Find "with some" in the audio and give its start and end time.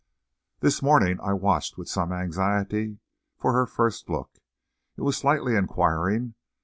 1.77-2.11